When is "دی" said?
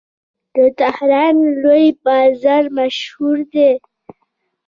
3.53-3.71